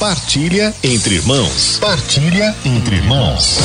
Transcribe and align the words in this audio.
Partilha 0.00 0.74
entre 0.82 1.16
irmãos. 1.16 1.78
Partilha 1.78 2.56
entre 2.64 2.96
irmãos. 2.96 3.58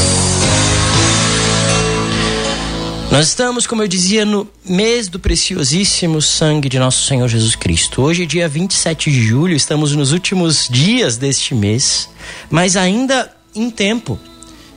Nós 3.09 3.29
estamos, 3.29 3.65
como 3.65 3.81
eu 3.81 3.87
dizia, 3.87 4.25
no 4.25 4.45
mês 4.65 5.07
do 5.07 5.17
preciosíssimo 5.17 6.21
sangue 6.21 6.67
de 6.67 6.77
nosso 6.77 7.05
Senhor 7.05 7.29
Jesus 7.29 7.55
Cristo. 7.55 8.01
Hoje, 8.01 8.25
dia 8.25 8.49
27 8.49 9.09
de 9.09 9.25
julho, 9.25 9.55
estamos 9.55 9.95
nos 9.95 10.11
últimos 10.11 10.67
dias 10.69 11.15
deste 11.15 11.55
mês, 11.55 12.09
mas 12.49 12.75
ainda 12.75 13.33
em 13.55 13.69
tempo 13.69 14.19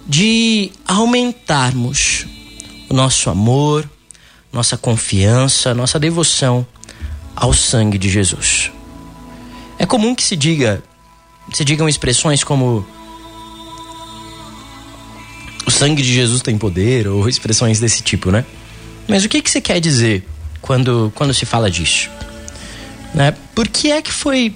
de 0.07 0.71
aumentarmos 0.87 2.25
o 2.89 2.95
nosso 2.95 3.31
amor, 3.31 3.91
nossa 4.53 4.77
confiança, 4.77 5.75
nossa 5.75 5.99
devoção 5.99 6.65
ao 7.35 7.53
sangue 7.53 7.99
de 7.99 8.09
Jesus. 8.09 8.71
É 9.77 9.85
comum 9.85 10.15
que 10.15 10.23
se 10.23 10.37
diga, 10.37 10.85
se 11.53 11.65
digam 11.65 11.89
expressões 11.89 12.45
como 12.45 12.87
o 15.66 15.71
sangue 15.71 16.02
de 16.02 16.12
Jesus 16.12 16.43
tem 16.43 16.57
poder 16.57 17.09
ou 17.09 17.29
expressões 17.29 17.80
desse 17.80 18.02
tipo, 18.02 18.30
né? 18.30 18.45
Mas 19.07 19.24
o 19.24 19.29
que 19.29 19.43
que 19.43 19.51
você 19.51 19.61
quer 19.61 19.80
dizer 19.80 20.27
quando 20.61 21.12
quando 21.15 21.33
se 21.34 21.47
fala 21.47 21.71
disso? 21.71 22.11
Né? 23.15 23.34
Por 23.55 23.69
que 23.69 23.91
é 23.91 24.02
que 24.02 24.12
foi 24.12 24.55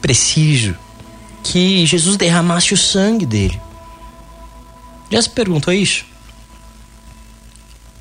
preciso 0.00 0.74
que 1.44 1.84
Jesus 1.86 2.16
derramasse 2.16 2.72
o 2.74 2.76
sangue 2.76 3.26
dele? 3.26 3.60
Já 5.10 5.20
se 5.20 5.30
perguntou 5.30 5.72
isso? 5.72 6.06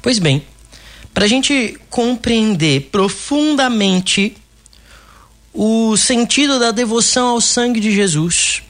Pois 0.01 0.17
bem, 0.17 0.43
para 1.13 1.25
a 1.25 1.27
gente 1.27 1.77
compreender 1.89 2.89
profundamente 2.91 4.35
o 5.53 5.97
sentido 5.97 6.59
da 6.59 6.71
devoção 6.71 7.27
ao 7.29 7.41
sangue 7.41 7.79
de 7.79 7.91
Jesus, 7.91 8.63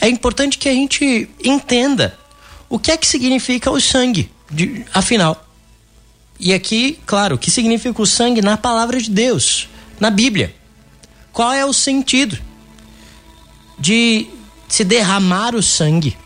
é 0.00 0.08
importante 0.08 0.58
que 0.58 0.68
a 0.68 0.72
gente 0.72 1.28
entenda 1.42 2.18
o 2.68 2.78
que 2.78 2.90
é 2.90 2.96
que 2.96 3.06
significa 3.06 3.70
o 3.70 3.80
sangue, 3.80 4.30
de, 4.50 4.84
afinal. 4.92 5.46
E 6.38 6.52
aqui, 6.52 6.98
claro, 7.04 7.34
o 7.34 7.38
que 7.38 7.50
significa 7.50 8.00
o 8.00 8.06
sangue 8.06 8.40
na 8.40 8.56
palavra 8.56 9.00
de 9.00 9.10
Deus, 9.10 9.68
na 9.98 10.10
Bíblia. 10.10 10.54
Qual 11.32 11.52
é 11.52 11.64
o 11.64 11.72
sentido 11.72 12.38
de 13.78 14.26
se 14.68 14.84
derramar 14.84 15.54
o 15.54 15.62
sangue? 15.62 16.16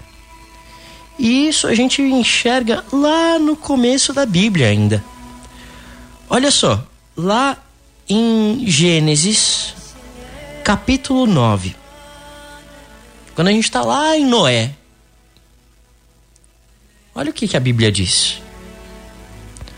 E 1.19 1.48
isso 1.48 1.67
a 1.67 1.74
gente 1.74 2.02
enxerga 2.02 2.84
lá 2.92 3.39
no 3.39 3.56
começo 3.56 4.12
da 4.12 4.27
Bíblia 4.27 4.69
ainda. 4.69 5.05
Olha 6.28 6.50
só, 6.50 6.84
lá 7.17 7.58
em 8.12 8.66
Gênesis, 8.66 9.74
capítulo 10.62 11.27
9. 11.27 11.74
Quando 13.34 13.48
a 13.48 13.52
gente 13.52 13.64
está 13.64 13.82
lá 13.82 14.14
em 14.14 14.27
Noé, 14.27 14.72
olha 17.14 17.30
o 17.30 17.33
que, 17.33 17.48
que 17.48 17.56
a 17.56 17.60
Bíblia 17.60 17.90
diz. 17.90 18.42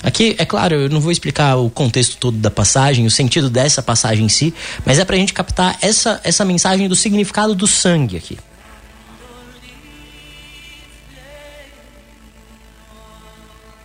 Aqui, 0.03 0.35
é 0.37 0.45
claro, 0.45 0.75
eu 0.75 0.91
não 0.91 1.01
vou 1.01 1.13
explicar 1.13 1.57
o 1.57 1.71
contexto 1.71 2.17
todo 2.17 2.37
da 2.37 2.51
passagem, 2.51 3.07
o 3.07 3.11
sentido 3.11 3.49
dessa 3.49 3.83
passagem 3.83 4.27
em 4.27 4.29
si, 4.29 4.53
mas 4.85 4.99
é 4.99 5.05
para 5.05 5.15
a 5.15 5.19
gente 5.19 5.33
captar 5.33 5.79
essa, 5.81 6.21
essa 6.25 6.45
mensagem 6.45 6.89
do 6.89 6.97
significado 6.97 7.55
do 7.55 7.69
sangue 7.69 8.17
aqui. 8.17 8.37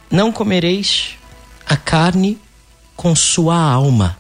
Não 0.09 0.31
comereis 0.31 1.11
a 1.67 1.77
carne 1.77 2.39
com 2.95 3.15
sua 3.15 3.55
alma, 3.55 4.18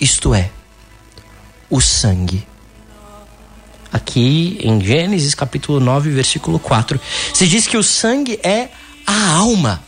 isto 0.00 0.34
é, 0.34 0.50
o 1.70 1.80
sangue. 1.80 2.46
Aqui 3.92 4.58
em 4.60 4.80
Gênesis 4.80 5.34
capítulo 5.34 5.80
9, 5.80 6.10
versículo 6.10 6.58
4, 6.58 7.00
se 7.32 7.46
diz 7.46 7.66
que 7.66 7.76
o 7.76 7.82
sangue 7.82 8.38
é 8.42 8.68
a 9.06 9.32
alma. 9.36 9.82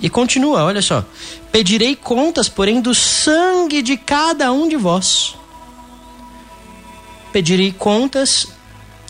E 0.00 0.08
continua, 0.08 0.64
olha 0.64 0.80
só. 0.80 1.04
Pedirei 1.50 1.96
contas, 1.96 2.48
porém, 2.48 2.80
do 2.80 2.94
sangue 2.94 3.82
de 3.82 3.96
cada 3.96 4.52
um 4.52 4.68
de 4.68 4.76
vós. 4.76 5.34
Pedirei 7.32 7.72
contas 7.72 8.46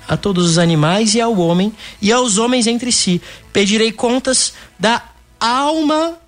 a 0.09 0.17
todos 0.17 0.49
os 0.49 0.59
animais 0.59 1.15
e 1.15 1.21
ao 1.21 1.37
homem, 1.39 1.73
e 2.01 2.11
aos 2.11 2.39
homens 2.39 2.67
entre 2.67 2.91
si. 2.91 3.21
Pedirei 3.53 3.93
contas 3.93 4.55
da 4.79 5.03
alma 5.39 6.19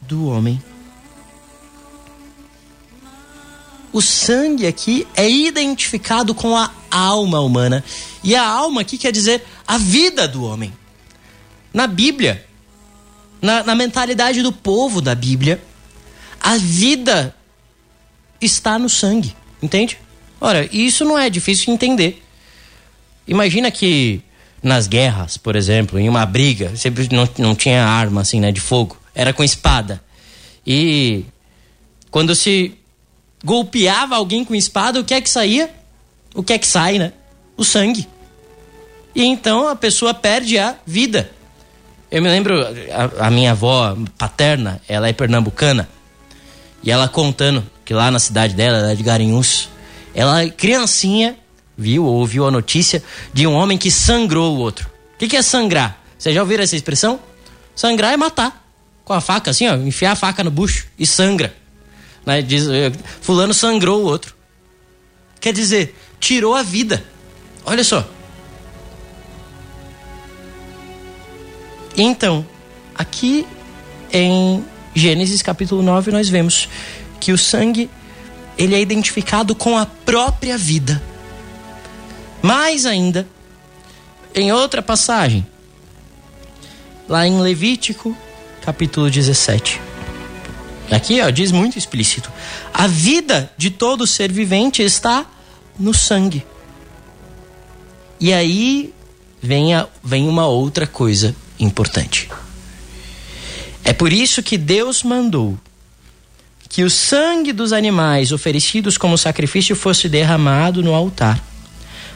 do 0.00 0.26
homem. 0.26 0.60
O 3.92 4.00
sangue 4.00 4.66
aqui 4.66 5.06
é 5.14 5.28
identificado 5.28 6.34
com 6.34 6.56
a 6.56 6.70
alma 6.90 7.40
humana. 7.40 7.84
E 8.24 8.34
a 8.34 8.46
alma 8.46 8.80
aqui 8.80 8.96
quer 8.96 9.12
dizer 9.12 9.44
a 9.66 9.76
vida 9.76 10.26
do 10.26 10.44
homem. 10.44 10.72
Na 11.74 11.86
Bíblia, 11.86 12.46
na, 13.40 13.62
na 13.62 13.74
mentalidade 13.74 14.40
do 14.42 14.52
povo 14.52 15.00
da 15.00 15.14
Bíblia, 15.14 15.62
a 16.40 16.56
vida 16.56 17.34
está 18.40 18.78
no 18.78 18.88
sangue. 18.88 19.36
Entende? 19.62 19.98
Ora, 20.40 20.68
isso 20.72 21.04
não 21.04 21.18
é 21.18 21.28
difícil 21.28 21.66
de 21.66 21.72
entender. 21.72 22.22
Imagina 23.28 23.70
que 23.70 24.22
nas 24.62 24.86
guerras, 24.86 25.36
por 25.36 25.54
exemplo, 25.54 25.98
em 25.98 26.08
uma 26.08 26.24
briga, 26.24 26.74
sempre 26.76 27.08
não, 27.12 27.28
não 27.38 27.54
tinha 27.54 27.84
arma 27.84 28.20
assim, 28.20 28.40
né, 28.40 28.50
de 28.50 28.60
fogo 28.60 28.96
era 29.14 29.32
com 29.32 29.44
espada. 29.44 30.02
E 30.66 31.24
quando 32.10 32.34
se 32.34 32.74
golpeava 33.44 34.16
alguém 34.16 34.44
com 34.44 34.54
espada, 34.54 35.00
o 35.00 35.04
que 35.04 35.14
é 35.14 35.20
que 35.20 35.30
saía? 35.30 35.70
O 36.34 36.42
que 36.42 36.52
é 36.52 36.58
que 36.58 36.66
sai, 36.66 36.98
né? 36.98 37.12
O 37.56 37.64
sangue. 37.64 38.08
E 39.14 39.24
então 39.24 39.68
a 39.68 39.76
pessoa 39.76 40.14
perde 40.14 40.58
a 40.58 40.76
vida. 40.86 41.30
Eu 42.10 42.22
me 42.22 42.28
lembro, 42.28 42.54
a, 42.60 43.26
a 43.26 43.30
minha 43.30 43.52
avó 43.52 43.96
paterna, 44.18 44.80
ela 44.88 45.08
é 45.08 45.12
pernambucana, 45.12 45.88
e 46.82 46.90
ela 46.90 47.08
contando 47.08 47.64
que 47.84 47.94
lá 47.94 48.10
na 48.10 48.18
cidade 48.18 48.54
dela, 48.54 48.78
ela 48.78 48.92
é 48.92 48.94
de 48.94 49.02
Garanhuns, 49.02 49.68
ela, 50.14 50.48
criancinha, 50.50 51.36
viu 51.76 52.04
ou 52.04 52.14
ouviu 52.16 52.46
a 52.46 52.50
notícia 52.50 53.02
de 53.32 53.46
um 53.46 53.54
homem 53.54 53.78
que 53.78 53.90
sangrou 53.90 54.56
o 54.56 54.58
outro. 54.58 54.90
O 55.14 55.18
que, 55.18 55.28
que 55.28 55.36
é 55.36 55.42
sangrar? 55.42 56.00
Vocês 56.18 56.34
já 56.34 56.42
ouviram 56.42 56.62
essa 56.62 56.76
expressão? 56.76 57.18
Sangrar 57.74 58.12
é 58.12 58.16
matar 58.16 58.62
com 59.04 59.12
a 59.12 59.20
faca, 59.20 59.50
assim, 59.50 59.66
ó, 59.68 59.74
enfiar 59.76 60.12
a 60.12 60.16
faca 60.16 60.44
no 60.44 60.50
bucho 60.50 60.86
e 60.98 61.06
sangra. 61.06 61.54
Né? 62.24 62.42
Diz, 62.42 62.68
eh, 62.68 62.92
fulano 63.20 63.52
sangrou 63.52 64.02
o 64.02 64.04
outro. 64.04 64.34
Quer 65.40 65.52
dizer, 65.52 65.96
tirou 66.20 66.54
a 66.54 66.62
vida. 66.62 67.04
Olha 67.64 67.82
só. 67.82 68.08
Então, 71.96 72.46
aqui 72.94 73.46
em 74.12 74.64
Gênesis 74.94 75.42
capítulo 75.42 75.82
9 75.82 76.10
nós 76.10 76.28
vemos 76.28 76.68
que 77.20 77.32
o 77.32 77.38
sangue 77.38 77.90
ele 78.56 78.74
é 78.74 78.80
identificado 78.80 79.54
com 79.54 79.76
a 79.76 79.86
própria 79.86 80.56
vida. 80.56 81.02
Mais 82.42 82.86
ainda, 82.86 83.26
em 84.34 84.52
outra 84.52 84.82
passagem, 84.82 85.46
lá 87.08 87.26
em 87.26 87.40
Levítico 87.40 88.16
capítulo 88.62 89.10
17. 89.10 89.91
Aqui 90.92 91.20
ó, 91.22 91.30
diz 91.30 91.50
muito 91.50 91.78
explícito: 91.78 92.30
a 92.72 92.86
vida 92.86 93.50
de 93.56 93.70
todo 93.70 94.06
ser 94.06 94.30
vivente 94.30 94.82
está 94.82 95.26
no 95.78 95.94
sangue. 95.94 96.44
E 98.20 98.32
aí 98.32 98.92
vem, 99.42 99.74
a, 99.74 99.88
vem 100.04 100.28
uma 100.28 100.46
outra 100.46 100.86
coisa 100.86 101.34
importante. 101.58 102.28
É 103.84 103.92
por 103.92 104.12
isso 104.12 104.42
que 104.42 104.56
Deus 104.56 105.02
mandou 105.02 105.58
que 106.68 106.84
o 106.84 106.90
sangue 106.90 107.52
dos 107.52 107.72
animais 107.72 108.32
oferecidos 108.32 108.96
como 108.96 109.18
sacrifício 109.18 109.76
fosse 109.76 110.08
derramado 110.08 110.82
no 110.82 110.94
altar, 110.94 111.42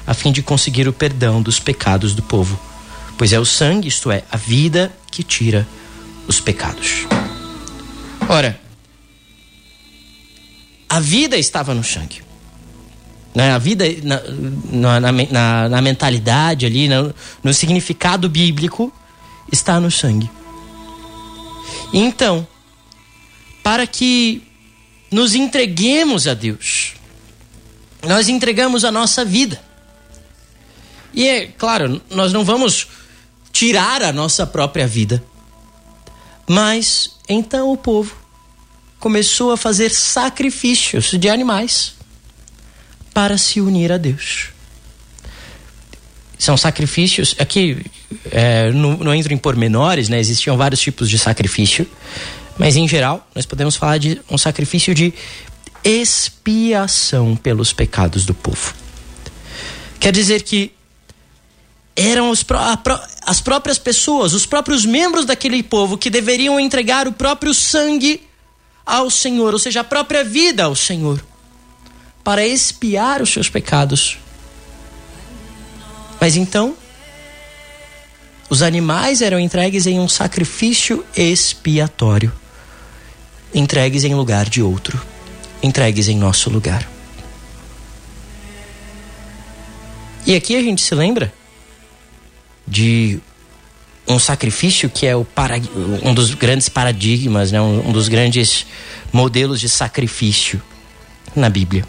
a 0.07 0.15
fim 0.15 0.33
de 0.33 0.43
conseguir 0.43 0.89
o 0.89 0.93
perdão 0.93 1.43
dos 1.43 1.59
pecados 1.59 2.15
do 2.15 2.23
povo. 2.23 2.59
Pois 3.19 3.33
é 3.33 3.41
o 3.41 3.45
sangue, 3.45 3.89
isto 3.89 4.11
é, 4.11 4.23
a 4.31 4.37
vida, 4.37 4.91
que 5.11 5.23
tira 5.23 5.67
os 6.27 6.41
pecados. 6.41 7.07
Ora, 8.29 8.59
a 10.89 11.01
vida 11.01 11.37
estava 11.37 11.75
no 11.75 11.85
sangue. 11.85 12.23
Né? 13.35 13.53
A 13.53 13.59
vida, 13.59 13.85
na, 14.03 15.01
na, 15.01 15.13
na, 15.13 15.69
na 15.69 15.83
mentalidade 15.83 16.65
ali, 16.65 16.89
no, 16.89 17.15
no 17.43 17.53
significado 17.53 18.29
bíblico, 18.29 18.93
está 19.53 19.79
no 19.79 19.91
sangue. 19.91 20.31
Então, 21.93 22.47
para 23.63 23.87
que 23.87 24.43
nos 25.11 25.35
entreguemos 25.35 26.27
a 26.27 26.35
Deus, 26.35 26.95
nós 28.03 28.29
entregamos 28.29 28.85
a 28.85 28.93
nossa 28.93 29.25
vida. 29.25 29.61
E 31.13 31.27
é 31.27 31.47
claro, 31.47 32.01
nós 32.11 32.33
não 32.33 32.45
vamos 32.45 32.89
tirar 33.53 34.03
a 34.03 34.13
nossa 34.13 34.47
própria 34.47 34.87
vida. 34.87 35.23
Mas 36.49 37.17
então 37.29 37.73
o 37.73 37.77
povo 37.77 38.15
começou 38.99 39.53
a 39.53 39.57
fazer 39.57 39.91
sacrifícios 39.91 41.11
de 41.13 41.29
animais 41.29 41.95
para 43.13 43.39
se 43.39 43.61
unir 43.61 43.93
a 43.93 43.97
Deus. 43.97 44.49
São 46.39 46.57
sacrifícios. 46.57 47.35
Aqui 47.39 47.85
é, 48.31 48.71
não, 48.73 48.97
não 48.99 49.15
entro 49.15 49.33
em 49.33 49.39
pormenores, 49.39 50.09
né? 50.09 50.21
Existiam 50.21 50.57
vários 50.57 50.81
tipos 50.81 51.09
de 51.09 51.19
sacrifício. 51.19 51.89
Mas 52.59 52.77
em 52.77 52.87
geral, 52.87 53.27
nós 53.35 53.47
podemos 53.47 53.77
falar 53.77 53.99
de 53.99 54.21
um 54.31 54.37
sacrifício 54.37 54.95
de 54.95 55.13
expiação 55.85 57.37
pelos 57.37 57.73
pecados 57.73 58.25
do 58.25 58.35
povo. 58.35 58.75
Quer 60.01 60.13
dizer 60.13 60.43
que 60.43 60.73
eram 61.95 62.31
os, 62.31 62.45
as 63.23 63.41
próprias 63.41 63.79
pessoas, 63.79 64.35
os 64.35 64.45
próprios 64.45 64.85
membros 64.85 65.25
daquele 65.25 65.63
povo 65.63 65.97
que 65.97 66.11
deveriam 66.11 66.61
entregar 66.61 67.09
o 67.09 67.13
próprio 67.13 67.55
sangue 67.55 68.21
ao 68.87 69.11
Senhor, 69.11 69.53
ou 69.53 69.59
seja, 69.59 69.81
a 69.81 69.85
própria 69.85 70.23
vida 70.23 70.63
ao 70.63 70.77
Senhor, 70.77 71.21
para 72.23 72.47
expiar 72.47 73.21
os 73.21 73.33
seus 73.33 73.49
pecados. 73.49 74.19
Mas 76.21 76.37
então, 76.37 76.77
os 78.49 78.63
animais 78.63 79.21
eram 79.21 79.41
entregues 79.41 79.87
em 79.87 79.99
um 79.99 80.09
sacrifício 80.09 81.05
expiatório, 81.17 82.33
entregues 83.53 84.05
em 84.05 84.15
lugar 84.15 84.49
de 84.49 84.63
outro, 84.63 85.01
entregues 85.63 86.09
em 86.09 86.17
nosso 86.17 86.49
lugar. 86.49 86.89
E 90.25 90.35
aqui 90.35 90.57
a 90.57 90.63
gente 90.63 90.83
se 90.83 90.95
lembra 90.95 91.33
de 92.67 93.21
um 94.09 94.19
sacrifício 94.19 94.89
que 94.89 95.07
é 95.07 95.17
o 95.17 95.27
um 96.03 96.15
dos 96.15 96.35
grandes 96.35 96.69
paradigmas, 96.69 97.51
né? 97.51 97.61
um, 97.61 97.89
um 97.89 97.93
dos 97.93 98.09
grandes 98.09 98.67
modelos 99.13 99.61
de 99.61 99.69
sacrifício 99.69 100.63
na 101.35 101.49
Bíblia. 101.49 101.85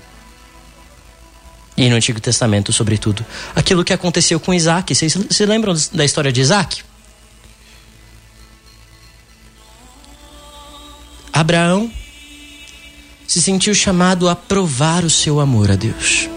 E 1.76 1.90
no 1.90 1.96
Antigo 1.96 2.20
Testamento, 2.20 2.74
sobretudo. 2.74 3.24
Aquilo 3.56 3.84
que 3.84 3.94
aconteceu 3.94 4.40
com 4.40 4.52
Isaac. 4.52 4.96
Vocês 4.96 5.16
se 5.30 5.46
lembram 5.46 5.76
da 5.94 6.04
história 6.04 6.32
de 6.32 6.42
Isaac? 6.42 6.82
Abraão 11.32 11.92
se 13.28 13.40
sentiu 13.40 13.76
chamado 13.76 14.28
a 14.28 14.36
provar 14.36 15.04
o 15.06 15.10
seu 15.10 15.40
amor 15.40 15.70
a 15.70 15.76
Deus. 15.76 16.28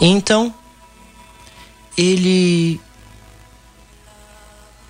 Então, 0.00 0.54
ele 1.98 2.80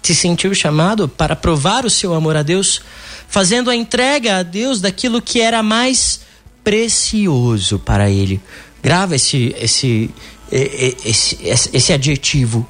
se 0.02 0.14
sentiu 0.14 0.54
chamado 0.54 1.08
para 1.08 1.34
provar 1.34 1.86
o 1.86 1.90
seu 1.90 2.12
amor 2.12 2.36
a 2.36 2.42
Deus, 2.42 2.82
fazendo 3.26 3.70
a 3.70 3.76
entrega 3.76 4.38
a 4.38 4.42
Deus 4.42 4.80
daquilo 4.80 5.22
que 5.22 5.40
era 5.40 5.62
mais 5.62 6.20
precioso 6.62 7.78
para 7.78 8.10
ele. 8.10 8.40
Grava 8.82 9.16
esse, 9.16 9.54
esse, 9.58 10.10
esse, 10.52 11.38
esse, 11.42 11.70
esse 11.72 11.92
adjetivo. 11.92 12.68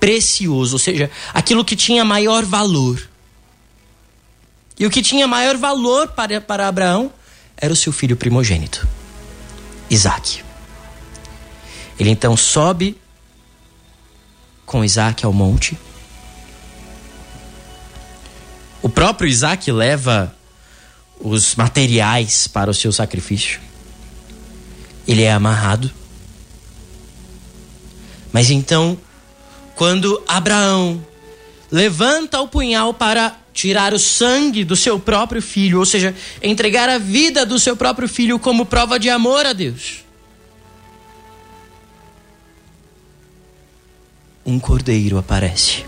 Precioso, 0.00 0.74
ou 0.74 0.78
seja, 0.78 1.10
aquilo 1.32 1.64
que 1.64 1.76
tinha 1.76 2.04
maior 2.04 2.44
valor. 2.44 3.08
E 4.78 4.86
o 4.86 4.90
que 4.90 5.02
tinha 5.02 5.28
maior 5.28 5.56
valor 5.56 6.08
para, 6.08 6.40
para 6.40 6.66
Abraão 6.66 7.12
era 7.56 7.72
o 7.72 7.76
seu 7.76 7.92
filho 7.92 8.16
primogênito, 8.16 8.88
Isaac. 9.90 10.42
Ele 11.98 12.08
então 12.08 12.34
sobe 12.34 12.96
com 14.70 14.84
Isaac 14.84 15.26
ao 15.26 15.32
monte. 15.32 15.76
O 18.80 18.88
próprio 18.88 19.28
Isaac 19.28 19.72
leva 19.72 20.32
os 21.18 21.56
materiais 21.56 22.46
para 22.46 22.70
o 22.70 22.74
seu 22.74 22.92
sacrifício. 22.92 23.60
Ele 25.08 25.24
é 25.24 25.32
amarrado. 25.32 25.90
Mas 28.32 28.48
então, 28.48 28.96
quando 29.74 30.22
Abraão 30.28 31.04
levanta 31.68 32.40
o 32.40 32.46
punhal 32.46 32.94
para 32.94 33.36
tirar 33.52 33.92
o 33.92 33.98
sangue 33.98 34.62
do 34.62 34.76
seu 34.76 35.00
próprio 35.00 35.42
filho, 35.42 35.80
ou 35.80 35.84
seja, 35.84 36.14
entregar 36.40 36.88
a 36.88 36.96
vida 36.96 37.44
do 37.44 37.58
seu 37.58 37.74
próprio 37.74 38.08
filho 38.08 38.38
como 38.38 38.64
prova 38.64 39.00
de 39.00 39.10
amor 39.10 39.46
a 39.46 39.52
Deus. 39.52 40.04
Um 44.50 44.58
cordeiro 44.58 45.16
aparece. 45.16 45.84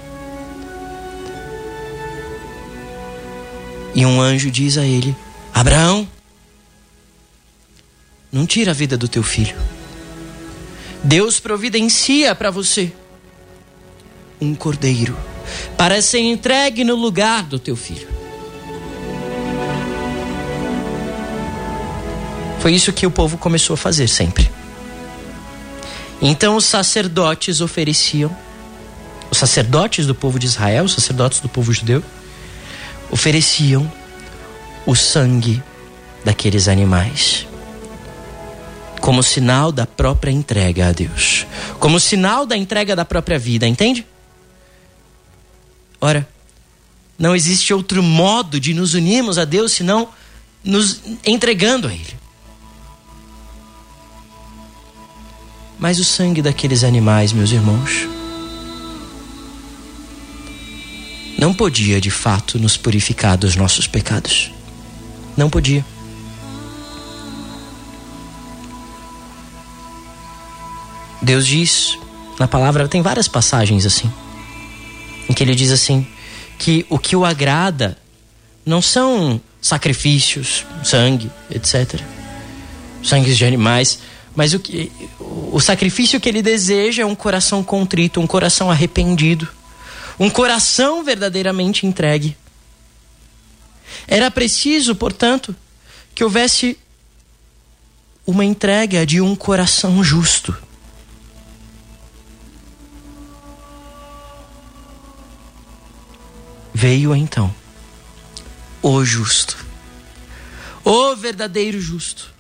E 3.95 4.07
um 4.07 4.21
anjo 4.21 4.51
diz 4.51 4.79
a 4.79 4.85
ele: 4.85 5.15
Abraão, 5.53 6.09
não 8.31 8.47
tira 8.47 8.71
a 8.71 8.75
vida 8.75 8.97
do 8.97 9.09
teu 9.09 9.23
filho. 9.23 9.57
Deus 11.03 11.41
providencia 11.41 12.35
para 12.35 12.51
você 12.51 12.93
um 14.41 14.55
cordeiro 14.55 15.17
para 15.77 16.01
ser 16.01 16.21
entregue 16.21 16.85
no 16.85 16.95
lugar 16.95 17.43
do 17.43 17.59
teu 17.59 17.75
filho. 17.75 18.09
Foi 22.61 22.73
isso 22.73 22.93
que 22.93 23.05
o 23.05 23.11
povo 23.11 23.37
começou 23.37 23.75
a 23.75 23.77
fazer 23.77 24.07
sempre. 24.07 24.49
Então 26.21 26.55
os 26.55 26.65
sacerdotes 26.65 27.61
ofereciam, 27.61 28.35
os 29.33 29.39
sacerdotes 29.39 30.07
do 30.07 30.15
povo 30.15 30.39
de 30.39 30.45
Israel, 30.45 30.85
os 30.85 30.93
sacerdotes 30.93 31.41
do 31.41 31.49
povo 31.49 31.73
judeu, 31.73 32.05
ofereciam 33.11 33.91
o 34.85 34.95
sangue 34.95 35.63
daqueles 36.23 36.69
animais 36.69 37.47
como 39.01 39.23
sinal 39.23 39.73
da 39.73 39.87
própria 39.87 40.31
entrega 40.31 40.89
a 40.89 40.93
Deus, 40.93 41.47
como 41.81 41.99
sinal 41.99 42.45
da 42.45 42.57
entrega 42.57 42.95
da 42.95 43.07
própria 43.07 43.39
vida, 43.39 43.67
entende? 43.67 44.07
Ora, 45.99 46.29
não 47.19 47.35
existe 47.35 47.73
outro 47.73 48.03
modo 48.03 48.61
de 48.61 48.75
nos 48.75 48.93
unirmos 48.93 49.39
a 49.39 49.47
Deus 49.47 49.73
senão 49.73 50.11
nos 50.63 51.01
entregando 51.25 51.89
a 51.89 51.93
Ele. 51.93 52.15
Mas 55.79 55.99
o 55.99 56.05
sangue 56.05 56.43
daqueles 56.43 56.85
animais, 56.85 57.33
meus 57.33 57.51
irmãos, 57.51 58.22
não 61.43 61.53
podia 61.53 62.01
de 62.01 62.09
fato 62.09 62.57
nos 62.57 62.77
purificar 62.77 63.37
dos 63.37 63.57
nossos 63.57 63.89
pecados. 63.89 64.53
Não 65.37 65.51
podia. 65.51 65.85
Deus 71.21 71.45
diz 71.45 71.99
na 72.39 72.47
palavra, 72.47 72.87
tem 72.87 73.03
várias 73.03 73.27
passagens 73.27 73.85
assim, 73.85 74.09
em 75.29 75.33
que 75.33 75.43
ele 75.43 75.57
diz 75.57 75.73
assim: 75.73 76.07
que 76.61 76.87
o 76.89 76.97
que 76.97 77.17
o 77.17 77.25
agrada 77.25 77.99
não 78.65 78.81
são 78.81 79.41
sacrifícios, 79.61 80.65
sangue, 80.85 81.29
etc. 81.51 82.01
Sangues 83.03 83.37
de 83.37 83.45
animais, 83.45 83.99
mas 84.37 84.55
o, 84.55 84.61
que, 84.61 84.93
o 85.19 85.59
sacrifício 85.59 86.21
que 86.21 86.29
ele 86.29 86.41
deseja 86.41 87.03
é 87.03 87.07
um 87.07 87.17
coração 87.17 87.65
contrito, 87.65 88.21
um 88.21 88.29
coração 88.29 88.71
arrependido, 88.71 89.49
um 90.19 90.31
coração 90.31 91.03
verdadeiramente 91.03 91.87
entregue. 91.87 92.37
Era 94.07 94.31
preciso, 94.31 94.95
portanto, 94.95 95.55
que 96.15 96.25
houvesse 96.25 96.79
uma 98.27 98.45
entrega 98.45 99.05
de 99.05 99.21
um 99.21 99.35
coração 99.35 100.03
justo. 100.03 100.57
Veio 106.75 107.15
então 107.15 107.55
o 108.83 109.05
justo, 109.05 109.65
o 110.85 111.15
verdadeiro 111.15 111.81
justo 111.81 112.33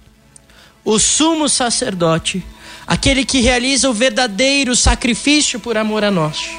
o 0.84 0.98
sumo 0.98 1.48
sacerdote, 1.48 2.44
aquele 2.86 3.24
que 3.24 3.40
realiza 3.40 3.88
o 3.88 3.94
verdadeiro 3.94 4.74
sacrifício 4.74 5.60
por 5.60 5.76
amor 5.76 6.04
a 6.04 6.10
nós. 6.10 6.50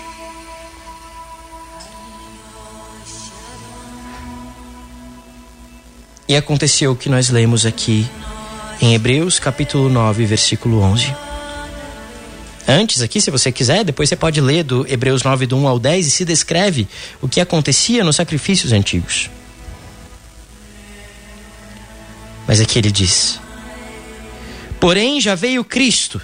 E 6.27 6.36
aconteceu 6.36 6.92
o 6.92 6.96
que 6.96 7.10
nós 7.10 7.30
lemos 7.30 7.65
aqui 7.65 8.08
em 8.82 8.94
Hebreus 8.94 9.39
capítulo 9.39 9.89
9, 9.89 10.25
versículo 10.25 10.80
11. 10.80 11.13
Antes 12.68 13.01
aqui, 13.01 13.20
se 13.20 13.30
você 13.30 13.51
quiser, 13.51 13.84
depois 13.84 14.08
você 14.08 14.15
pode 14.15 14.39
ler 14.39 14.63
do 14.63 14.86
Hebreus 14.88 15.24
9, 15.24 15.46
do 15.46 15.58
1 15.58 15.68
ao 15.68 15.77
10 15.77 16.08
e 16.08 16.12
se 16.12 16.24
descreve 16.24 16.88
o 17.22 17.27
que 17.27 17.42
acontecia 17.42 18.03
nos 18.06 18.15
sacrifícios 18.15 18.72
antigos. 18.72 19.30
Mas 22.48 22.62
aqui 22.62 22.80
ele 22.80 22.92
diz: 22.92 23.39
Porém, 24.80 25.20
já 25.20 25.36
veio 25.36 25.63
Cristo, 25.63 26.22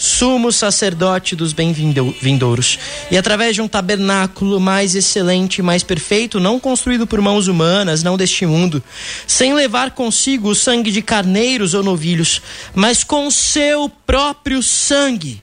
sumo 0.00 0.50
sacerdote 0.50 1.36
dos 1.36 1.52
bem-vindouros, 1.52 2.78
e 3.10 3.18
através 3.18 3.54
de 3.54 3.60
um 3.60 3.68
tabernáculo 3.68 4.58
mais 4.58 4.94
excelente, 4.94 5.60
mais 5.60 5.82
perfeito, 5.82 6.40
não 6.40 6.58
construído 6.58 7.06
por 7.06 7.20
mãos 7.20 7.48
humanas, 7.48 8.02
não 8.02 8.16
deste 8.16 8.46
mundo, 8.46 8.82
sem 9.26 9.52
levar 9.52 9.90
consigo 9.90 10.48
o 10.48 10.54
sangue 10.54 10.90
de 10.90 11.02
carneiros 11.02 11.74
ou 11.74 11.82
novilhos, 11.82 12.40
mas 12.74 13.04
com 13.04 13.30
seu 13.30 13.90
próprio 13.90 14.62
sangue, 14.62 15.42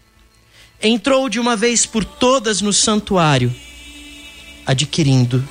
entrou 0.82 1.30
de 1.30 1.40
uma 1.40 1.56
vez 1.56 1.86
por 1.86 2.04
todas 2.04 2.60
no 2.60 2.74
santuário, 2.74 3.54
adquirindo 4.66 5.48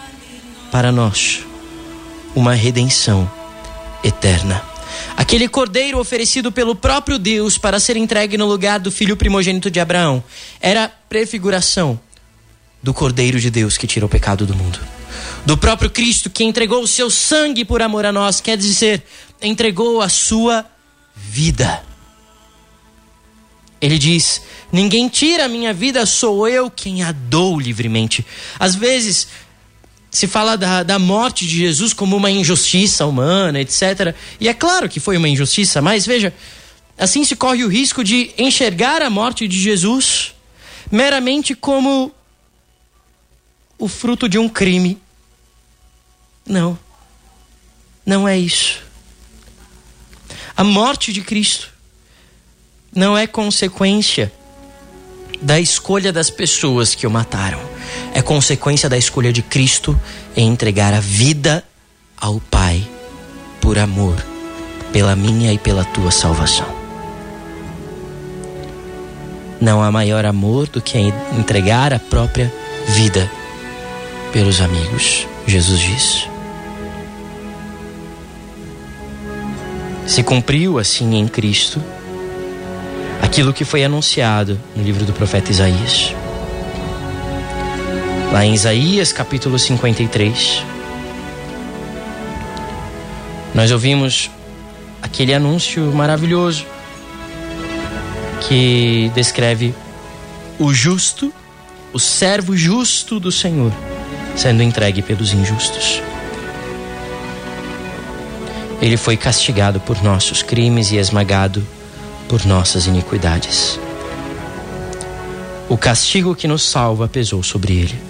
para 0.72 0.90
nós 0.90 1.44
uma 2.34 2.54
redenção 2.54 3.30
eterna. 4.02 4.75
Aquele 5.16 5.48
cordeiro 5.48 5.98
oferecido 5.98 6.52
pelo 6.52 6.74
próprio 6.74 7.18
Deus 7.18 7.56
para 7.58 7.80
ser 7.80 7.96
entregue 7.96 8.36
no 8.36 8.46
lugar 8.46 8.78
do 8.78 8.92
filho 8.92 9.16
primogênito 9.16 9.70
de 9.70 9.80
Abraão 9.80 10.22
era 10.60 10.88
prefiguração 11.08 11.98
do 12.82 12.92
cordeiro 12.94 13.40
de 13.40 13.50
Deus 13.50 13.76
que 13.76 13.86
tira 13.86 14.06
o 14.06 14.08
pecado 14.08 14.46
do 14.46 14.54
mundo. 14.54 14.78
Do 15.44 15.56
próprio 15.56 15.90
Cristo 15.90 16.28
que 16.30 16.44
entregou 16.44 16.82
o 16.82 16.86
seu 16.86 17.10
sangue 17.10 17.64
por 17.64 17.82
amor 17.82 18.04
a 18.04 18.12
nós, 18.12 18.40
quer 18.40 18.56
dizer, 18.56 19.02
entregou 19.40 20.00
a 20.00 20.08
sua 20.08 20.66
vida. 21.14 21.82
Ele 23.80 23.98
diz: 23.98 24.42
Ninguém 24.72 25.08
tira 25.08 25.44
a 25.44 25.48
minha 25.48 25.72
vida, 25.72 26.04
sou 26.06 26.48
eu 26.48 26.70
quem 26.70 27.02
a 27.02 27.12
dou 27.12 27.58
livremente. 27.58 28.26
Às 28.58 28.74
vezes, 28.74 29.28
se 30.10 30.26
fala 30.26 30.56
da, 30.56 30.82
da 30.82 30.98
morte 30.98 31.46
de 31.46 31.58
Jesus 31.58 31.92
como 31.92 32.16
uma 32.16 32.30
injustiça 32.30 33.04
humana, 33.06 33.60
etc. 33.60 34.14
E 34.40 34.48
é 34.48 34.54
claro 34.54 34.88
que 34.88 35.00
foi 35.00 35.16
uma 35.16 35.28
injustiça, 35.28 35.82
mas 35.82 36.06
veja, 36.06 36.32
assim 36.96 37.24
se 37.24 37.36
corre 37.36 37.64
o 37.64 37.68
risco 37.68 38.02
de 38.02 38.30
enxergar 38.38 39.02
a 39.02 39.10
morte 39.10 39.46
de 39.46 39.60
Jesus 39.60 40.34
meramente 40.90 41.54
como 41.54 42.12
o 43.78 43.88
fruto 43.88 44.28
de 44.28 44.38
um 44.38 44.48
crime. 44.48 44.98
Não. 46.46 46.78
Não 48.04 48.26
é 48.26 48.38
isso. 48.38 48.82
A 50.56 50.64
morte 50.64 51.12
de 51.12 51.20
Cristo 51.20 51.70
não 52.94 53.18
é 53.18 53.26
consequência 53.26 54.32
da 55.42 55.60
escolha 55.60 56.12
das 56.12 56.30
pessoas 56.30 56.94
que 56.94 57.06
o 57.06 57.10
mataram. 57.10 57.75
É 58.14 58.22
consequência 58.22 58.88
da 58.88 58.96
escolha 58.96 59.32
de 59.32 59.42
Cristo 59.42 59.98
em 60.36 60.48
entregar 60.48 60.94
a 60.94 61.00
vida 61.00 61.64
ao 62.16 62.40
Pai 62.40 62.86
por 63.60 63.78
amor, 63.78 64.16
pela 64.92 65.16
minha 65.16 65.52
e 65.52 65.58
pela 65.58 65.84
tua 65.84 66.10
salvação. 66.10 66.66
Não 69.60 69.82
há 69.82 69.90
maior 69.90 70.24
amor 70.24 70.68
do 70.68 70.80
que 70.80 70.98
entregar 71.38 71.92
a 71.92 71.98
própria 71.98 72.52
vida 72.88 73.30
pelos 74.32 74.60
amigos, 74.60 75.26
Jesus 75.46 75.80
diz. 75.80 76.28
Se 80.06 80.22
cumpriu 80.22 80.78
assim 80.78 81.16
em 81.16 81.26
Cristo 81.26 81.82
aquilo 83.20 83.52
que 83.52 83.64
foi 83.64 83.82
anunciado 83.82 84.60
no 84.74 84.82
livro 84.82 85.04
do 85.04 85.12
profeta 85.12 85.50
Isaías. 85.50 86.14
Lá 88.36 88.44
em 88.44 88.52
Isaías 88.52 89.14
capítulo 89.14 89.58
53, 89.58 90.62
nós 93.54 93.70
ouvimos 93.70 94.30
aquele 95.00 95.32
anúncio 95.32 95.90
maravilhoso 95.90 96.66
que 98.46 99.10
descreve 99.14 99.74
o 100.58 100.70
justo, 100.70 101.32
o 101.94 101.98
servo 101.98 102.54
justo 102.54 103.18
do 103.18 103.32
Senhor, 103.32 103.72
sendo 104.36 104.62
entregue 104.62 105.00
pelos 105.00 105.32
injustos. 105.32 106.02
Ele 108.82 108.98
foi 108.98 109.16
castigado 109.16 109.80
por 109.80 110.02
nossos 110.02 110.42
crimes 110.42 110.92
e 110.92 110.98
esmagado 110.98 111.66
por 112.28 112.44
nossas 112.44 112.86
iniquidades. 112.86 113.80
O 115.70 115.78
castigo 115.78 116.34
que 116.34 116.46
nos 116.46 116.64
salva 116.64 117.08
pesou 117.08 117.42
sobre 117.42 117.78
ele. 117.78 118.05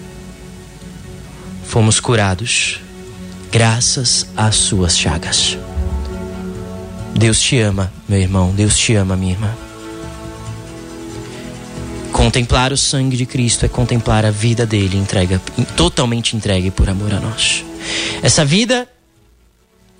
Fomos 1.77 2.01
curados 2.01 2.81
graças 3.53 4.27
às 4.35 4.57
suas 4.57 4.97
chagas. 4.97 5.59
Deus 7.15 7.39
te 7.39 7.59
ama, 7.59 7.93
meu 8.09 8.19
irmão, 8.19 8.51
Deus 8.55 8.79
te 8.79 8.95
ama, 8.95 9.15
minha 9.15 9.33
irmã. 9.33 9.55
Contemplar 12.11 12.73
o 12.73 12.79
sangue 12.79 13.15
de 13.15 13.27
Cristo 13.27 13.67
é 13.67 13.69
contemplar 13.69 14.25
a 14.25 14.31
vida 14.31 14.65
dele 14.65 14.97
entrega, 14.97 15.39
totalmente 15.77 16.35
entregue 16.35 16.71
por 16.71 16.89
amor 16.89 17.13
a 17.13 17.21
nós. 17.21 17.63
Essa 18.23 18.43
vida 18.43 18.89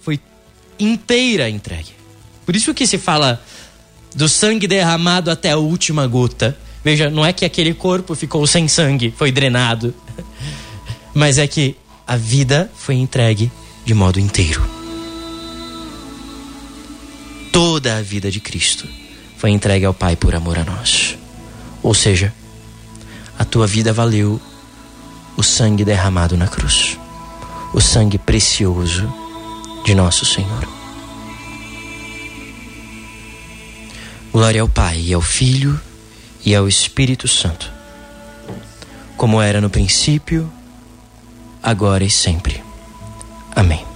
foi 0.01 0.19
inteira 0.81 1.47
entregue. 1.51 1.93
Por 2.47 2.57
isso 2.57 2.73
que 2.73 2.87
se 2.87 2.97
fala 2.97 3.39
do 4.15 4.31
sangue 4.31 4.67
derramado 4.67 5.31
até 5.31 5.51
a 5.51 5.59
última 5.59 6.07
gota. 6.07 6.57
Veja, 6.83 7.11
não 7.11 7.23
é 7.23 7.35
que 7.35 7.45
aquele 7.45 7.75
corpo 7.75 8.15
ficou 8.15 8.47
sem 8.47 8.67
sangue, 8.67 9.13
foi 9.15 9.31
drenado, 9.31 9.95
mas 11.17 11.39
é 11.39 11.47
que 11.47 11.75
a 12.07 12.15
vida 12.15 12.71
foi 12.77 12.97
entregue 12.97 13.51
de 13.87 13.95
modo 13.95 14.21
inteiro. 14.21 14.63
Toda 17.51 17.97
a 17.97 18.03
vida 18.03 18.31
de 18.31 18.39
Cristo 18.39 18.87
foi 19.39 19.49
entregue 19.49 19.87
ao 19.87 19.95
Pai 19.95 20.15
por 20.15 20.35
amor 20.35 20.59
a 20.59 20.65
nós. 20.65 21.17
Ou 21.83 21.95
seja, 21.95 22.35
a 23.39 23.47
tua 23.47 23.67
vida 23.67 23.95
valeu 23.95 24.39
o 25.39 25.43
sangue 25.43 25.87
derramado 25.87 26.37
na 26.37 26.49
cruz, 26.49 26.99
o 27.73 27.81
sangue 27.81 28.19
precioso 28.19 29.11
de 29.87 29.95
nosso 29.95 30.27
Senhor. 30.27 30.69
Glória 34.31 34.61
ao 34.61 34.69
Pai, 34.69 35.01
e 35.01 35.15
ao 35.15 35.23
Filho 35.23 35.81
e 36.45 36.55
ao 36.55 36.69
Espírito 36.69 37.27
Santo, 37.27 37.73
como 39.17 39.41
era 39.41 39.63
no 39.63 39.71
princípio, 39.71 40.53
agora 41.67 42.05
e 42.05 42.11
sempre. 42.11 42.63
Amém. 43.57 43.96